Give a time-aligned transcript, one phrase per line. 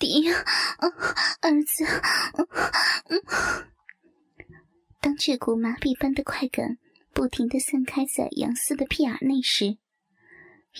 [0.00, 1.84] 迪，儿子。
[5.00, 6.78] 当这股麻痹般的快感
[7.12, 9.76] 不停的散开在杨思的屁眼内时，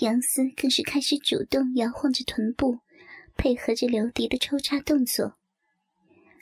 [0.00, 2.78] 杨思更是开始主动摇晃着臀部，
[3.36, 5.36] 配合着刘迪的抽插动作。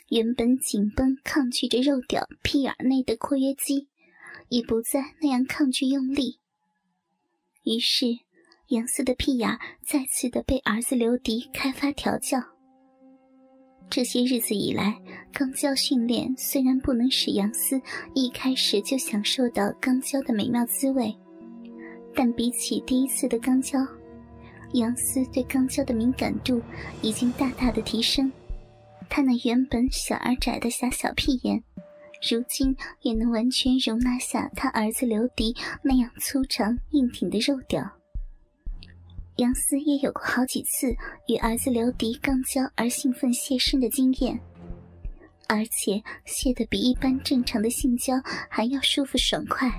[0.09, 3.89] 原本紧绷抗拒着肉屌屁眼内的括约肌，
[4.49, 6.41] 已不再那样抗拒用力。
[7.65, 8.07] 于是，
[8.69, 12.58] 杨思的屁眼再次的被儿子刘迪开发调教。
[13.91, 14.97] 这些日子以来，
[15.33, 17.81] 肛交训练虽然不能使杨思
[18.15, 21.17] 一开始就享受到肛交的美妙滋味，
[22.15, 23.79] 但比起第一次的肛交，
[24.75, 26.61] 杨思对肛交的敏感度
[27.01, 28.31] 已经大大的提升。
[29.09, 31.63] 他那原本小而窄的狭小屁眼，
[32.31, 37.98] 如今也能完全容纳下他儿子刘迪那样粗长硬挺的肉屌。
[39.39, 40.89] 杨思也有过好几次
[41.29, 44.37] 与儿子刘迪刚交而兴奋泄身的经验，
[45.49, 48.15] 而且泄得比一般正常的性交
[48.49, 49.71] 还要舒服爽快，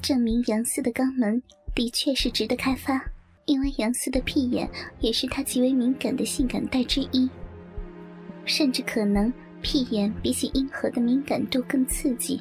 [0.00, 1.42] 证明杨思的肛门
[1.74, 3.04] 的确是值得开发。
[3.44, 4.66] 因为杨思的屁眼
[5.00, 7.28] 也是他极为敏感的性感带之一，
[8.46, 12.40] 甚至可能屁眼比起阴核的敏感度更刺激，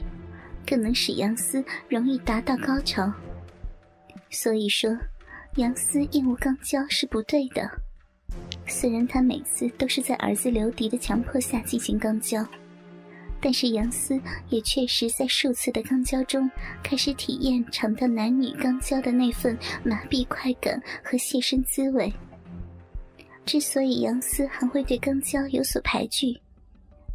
[0.66, 3.12] 更能使杨思容易达到高潮。
[4.30, 4.98] 所以说。
[5.58, 7.70] 杨思厌恶肛交是不对的，
[8.66, 12.46] 虽然他每次都是在儿子刘迪的强迫下进行肛交，
[13.42, 16.50] 但是杨思也确实在数次的肛交中
[16.82, 22.12] 开始体验尝到男女肛交的那份麻痹快感和泄身滋味。
[23.46, 26.40] 之所以杨思还会对肛交有所排拒，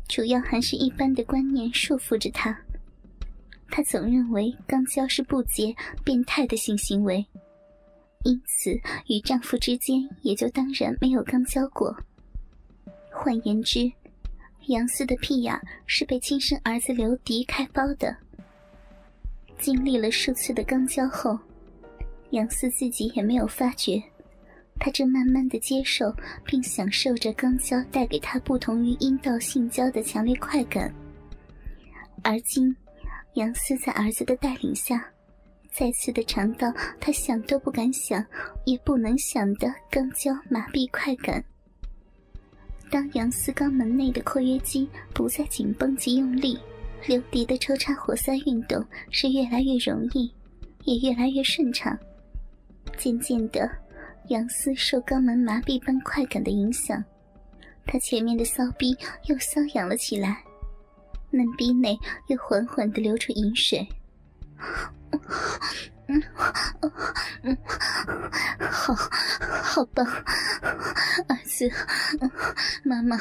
[0.09, 2.55] 主要还是一般的观念束缚着他。
[3.71, 7.25] 他总认为肛交是不洁、变态的性行为。
[8.25, 8.71] 因此，
[9.09, 11.97] 与丈夫之间也就当然没有刚交过。
[13.13, 13.91] 换言之，
[14.67, 18.17] 杨思的屁眼是被亲生儿子刘迪开包的。
[19.59, 21.39] 经历了数次的刚交后，
[22.31, 24.03] 杨思自己也没有发觉，
[24.79, 26.13] 他正慢慢的接受
[26.45, 30.93] 并享受着刚交带给他不同于阴道性交的强烈快感。
[32.23, 32.75] 而今，
[33.35, 35.09] 杨思在儿子的带领下。
[35.79, 38.25] 再次的尝到他想都不敢想，
[38.65, 41.45] 也不能想的肛交麻痹快感。
[42.91, 46.59] 当杨思肛门内的括约肌不再紧绷及用力，
[47.07, 50.33] 刘迪的抽插活塞运动是越来越容易，
[50.85, 51.95] 也越来越顺畅。
[52.97, 53.71] 渐渐的，
[54.29, 57.05] 杨思受肛门麻痹般快感的影响，
[57.85, 60.43] 他前面的骚逼又瘙痒了起来，
[61.31, 61.99] 嫩逼内
[62.29, 63.87] 又缓缓的流出饮水。
[66.09, 66.23] 嗯，
[67.43, 67.57] 嗯，
[68.71, 68.95] 好，
[69.63, 71.69] 好棒，儿子，
[72.85, 73.17] 妈妈，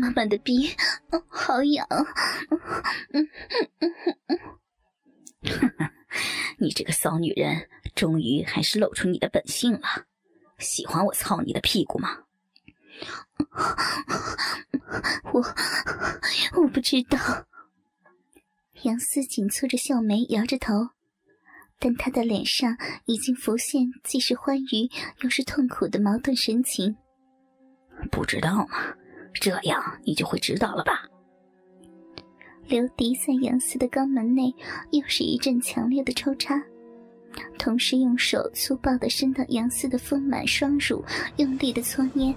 [0.00, 0.74] 妈妈的逼，
[1.28, 1.86] 好痒，
[3.12, 3.28] 嗯
[3.80, 3.92] 嗯
[4.28, 4.38] 嗯
[6.58, 10.06] 你这个骚女人，终于还是露出你的本性了，
[10.58, 12.18] 喜欢我操你的屁股吗？
[15.32, 15.42] 我，
[16.62, 17.18] 我不知道。
[18.82, 20.90] 杨思紧蹙着笑眉，摇着头。
[21.84, 22.76] 但他的脸上
[23.06, 24.88] 已经浮现既是欢愉
[25.22, 26.96] 又是痛苦的矛盾神情。
[28.08, 28.94] 不知道吗？
[29.34, 31.08] 这样你就会知道了吧。
[32.68, 34.54] 刘迪在杨思的肛门内
[34.92, 36.54] 又是一阵强烈的抽插，
[37.58, 41.04] 同时用手粗暴地伸到杨思的丰满双乳，
[41.38, 42.32] 用力的搓捏。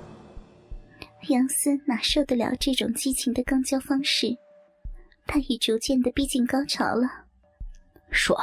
[1.29, 4.35] 杨思哪受得了这种激情的肛交方式？
[5.27, 7.25] 他已逐渐的逼近高潮了。
[8.12, 8.38] 说，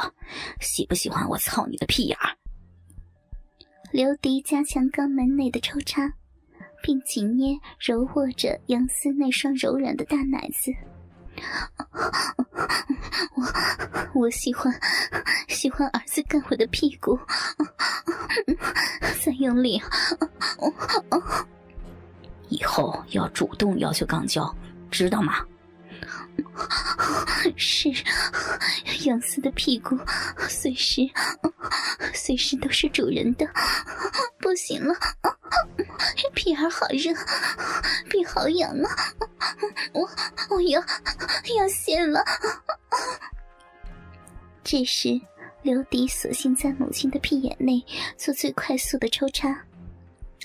[0.59, 2.35] 喜不喜欢我操你的屁眼儿？
[3.91, 6.13] 刘迪加强肛门内的抽插，
[6.81, 10.71] 并紧捏揉握着杨思那双柔软的大奶子。
[13.35, 14.73] 我我喜欢
[15.47, 17.19] 喜欢儿子干我的屁股，
[19.23, 19.81] 再用力。
[22.49, 24.55] 以后要主动要求肛交，
[24.91, 25.45] 知道吗？
[27.55, 27.89] 是，
[29.05, 29.97] 杨思的屁股
[30.47, 31.01] 随时
[32.13, 33.47] 随时都是主人的，
[34.39, 34.93] 不行了，
[36.33, 37.13] 屁眼好热，
[38.09, 38.89] 屁好痒啊！
[39.93, 40.09] 我
[40.49, 40.79] 我要
[41.57, 42.23] 要泄了。
[44.63, 45.19] 这时，
[45.61, 47.83] 刘迪索性在母亲的屁眼内
[48.17, 49.65] 做最快速的抽插，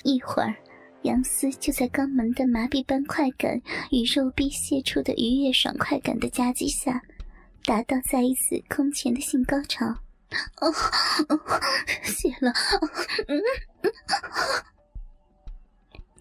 [0.03, 0.55] 一会儿。
[1.03, 3.61] 杨思就在肛门的麻痹般快感
[3.91, 7.01] 与肉壁泄出的愉悦爽快感的夹击下，
[7.65, 9.85] 达到再一次空前的性高潮。
[10.57, 10.69] 哦
[11.29, 11.39] 哦，
[12.03, 12.53] 泄了，
[13.27, 13.41] 嗯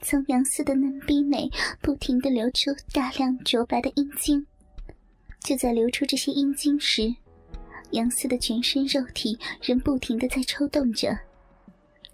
[0.01, 1.51] 从杨思的嫩逼内
[1.83, 4.47] 不停的流出大量浊白的阴茎。
[5.41, 7.15] 就在流出这些阴茎时，
[7.91, 11.19] 杨思的全身肉体仍不停的在抽动着，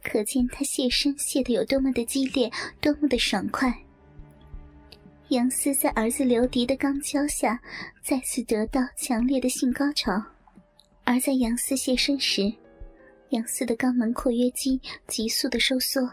[0.04, 2.48] 可见他泄身泄的有多么的激烈，
[2.80, 3.74] 多么的爽快。
[5.28, 7.60] 杨思在儿子刘迪的肛交下，
[8.02, 10.22] 再次得到强烈的性高潮，
[11.02, 12.52] 而在杨思泄身时，
[13.30, 16.08] 杨思的肛门括约肌急速的收缩，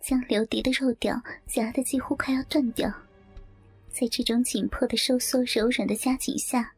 [0.00, 2.90] 将刘迪的肉屌夹得几乎快要断掉。
[3.90, 6.72] 在这种紧迫的收缩、柔软的夹紧下，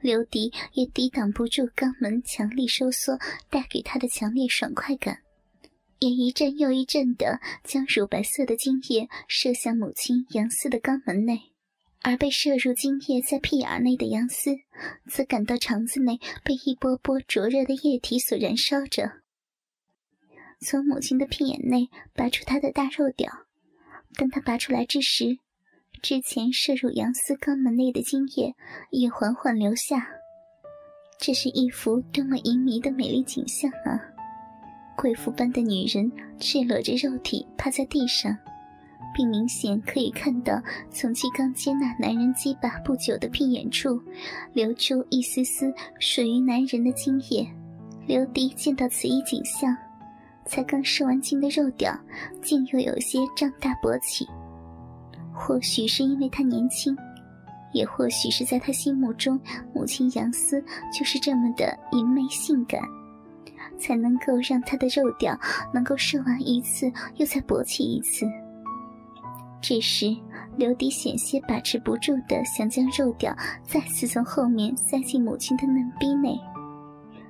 [0.00, 3.16] 刘迪也抵挡不住肛门强力收缩
[3.48, 5.16] 带给他的强烈爽快感，
[6.00, 11.52] 也一阵又一阵的将乳白色的精液射向母亲杨思的肛门内，
[12.02, 14.50] 而被射入精液在屁眼内的杨思，
[15.08, 19.20] 则感到肠子内被一波波灼热的液体所燃烧着。
[20.60, 23.30] 从母亲的屁眼内拔出她的大肉屌，
[24.16, 25.38] 当他拔出来之时。
[26.02, 28.54] 之前射入杨思肛门内的精液
[28.90, 30.08] 也缓缓流下，
[31.18, 34.00] 这是一幅多么淫靡的美丽景象啊！
[35.00, 38.36] 贵妇般的女人赤裸着肉体趴在地上，
[39.14, 40.60] 并明显可以看到
[40.90, 43.98] 从其刚接纳男人鸡巴不久的屁眼处
[44.52, 47.50] 流出一丝丝属于男人的精液。
[48.06, 49.74] 刘迪见到此一景象，
[50.44, 51.98] 才刚射完精的肉屌
[52.42, 54.26] 竟又有些胀大勃起。
[55.32, 56.94] 或许是因为他年轻，
[57.72, 59.40] 也或许是在他心目中，
[59.74, 60.62] 母亲杨思
[60.92, 62.82] 就是这么的淫媚性感，
[63.80, 65.36] 才能够让他的肉屌
[65.74, 68.26] 能够射完一次又再勃起一次。
[69.60, 70.16] 这时，
[70.56, 76.38] 刘迪险些把持不住的想将肉屌再次从后面塞进母亲的嫩逼内，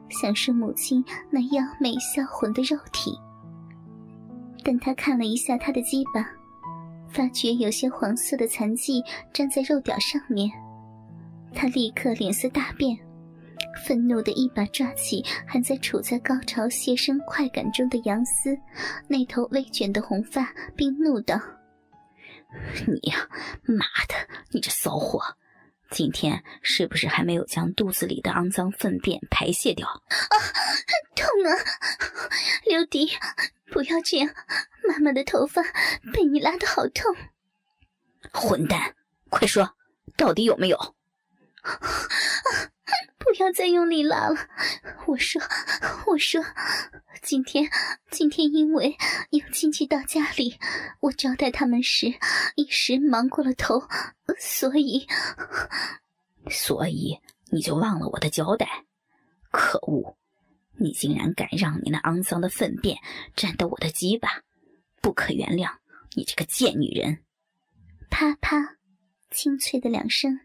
[0.09, 3.19] 享受母亲那妖媚销魂的肉体。
[4.63, 6.27] 但他看了一下他的鸡巴。
[7.13, 9.03] 发觉有些黄色的残迹
[9.33, 10.49] 粘在肉屌上面，
[11.53, 12.97] 他立刻脸色大变，
[13.87, 18.57] 愤怒的一把抓起还在处在高潮泄身快感中的杨思
[19.09, 21.41] 那头微卷的红发，并怒道
[22.87, 23.29] ：“你呀，
[23.63, 24.15] 妈的，
[24.51, 25.21] 你这骚货，
[25.91, 30.35] 今天是不是还没有将肚子里的肮脏粪便排泄掉？”啊，
[31.15, 31.51] 痛啊，
[32.67, 33.11] 刘迪。
[33.73, 34.29] 不要这样，
[34.89, 35.63] 妈妈的头发
[36.13, 37.15] 被你拉的好痛！
[38.33, 38.97] 混蛋，
[39.29, 39.77] 快说，
[40.17, 40.77] 到底有没有？
[43.41, 44.37] 不要再用力拉了！
[45.07, 45.41] 我说，
[46.07, 46.45] 我说，
[47.23, 47.71] 今天，
[48.11, 48.95] 今天因为
[49.31, 50.59] 有亲戚到家里，
[51.01, 52.13] 我招待他们时
[52.55, 53.81] 一时忙过了头，
[54.39, 55.07] 所以，
[56.53, 57.19] 所以
[57.51, 58.85] 你就忘了我的交代？
[59.51, 60.19] 可恶！
[60.79, 62.99] 你竟然敢让你那肮脏的粪便
[63.35, 64.43] 沾到我的鸡巴，
[65.01, 65.79] 不可原谅！
[66.15, 67.25] 你这个贱女人！
[68.11, 68.77] 啪啪，
[69.31, 70.41] 清脆的两声，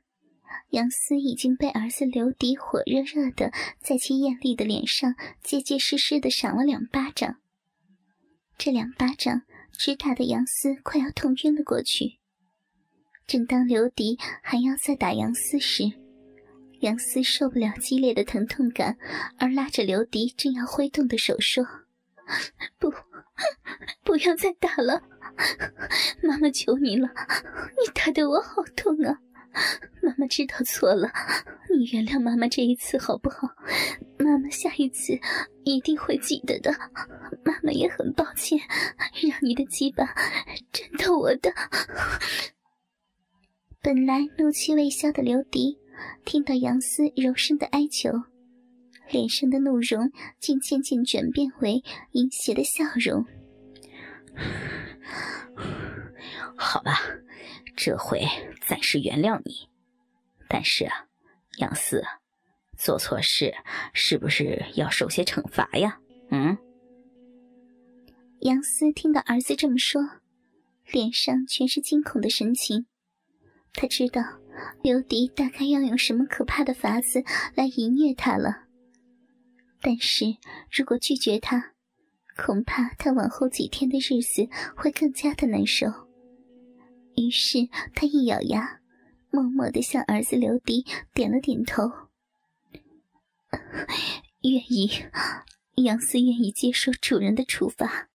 [0.69, 7.37] 杨思已经被儿子刘迪火热热的在其艳丽的脸上结结实实的赏了两巴掌。
[8.57, 9.41] 这两巴掌
[9.71, 12.19] 直打的杨思快要痛晕了过去。
[13.27, 15.91] 正当刘迪还要再打杨思时，
[16.81, 18.97] 杨思受不了激烈的疼痛感，
[19.39, 21.65] 而拉着刘迪正要挥动的手说
[22.77, 22.93] ：“不，
[24.03, 25.01] 不要再打了，
[26.21, 27.09] 妈妈求你了，
[27.71, 29.19] 你打得我好痛啊！
[30.17, 31.11] 妈妈知道错了，
[31.75, 33.49] 你原谅妈妈这一次好不好？
[34.17, 35.19] 妈妈下一次
[35.65, 36.71] 一定会记得的。
[37.43, 38.57] 妈妈也很抱歉，
[39.21, 40.05] 让你的鸡巴
[40.71, 41.53] 沾到我的。”
[43.83, 45.77] 本来怒气未消的刘迪。
[46.25, 48.11] 听到杨思柔声的哀求，
[49.09, 51.81] 脸上的怒容竟渐渐转变为
[52.11, 53.25] 淫邪的笑容。
[56.57, 56.99] 好吧，
[57.77, 58.21] 这回
[58.67, 59.69] 暂时原谅你。
[60.55, 61.05] 但是啊，
[61.57, 62.01] 杨思，
[62.77, 63.53] 做错事
[63.91, 65.99] 是不是要受些惩罚呀？
[66.31, 66.57] 嗯？
[68.39, 70.01] 杨思听到儿子这么说，
[70.89, 72.85] 脸上全是惊恐的神情。
[73.73, 74.21] 他知道。
[74.81, 77.21] 刘迪大概要用什么可怕的法子
[77.55, 78.63] 来淫虐他了。
[79.81, 80.37] 但是
[80.71, 81.73] 如果拒绝他，
[82.37, 84.47] 恐怕他往后几天的日子
[84.77, 85.87] 会更加的难受。
[87.17, 88.79] 于是他一咬牙，
[89.35, 91.91] 默默的向儿子刘迪点了点头，
[94.43, 94.89] 愿意，
[95.75, 98.03] 杨思愿意接受主人的处罚。